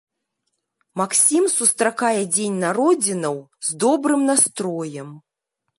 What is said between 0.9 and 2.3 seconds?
Максім сустракае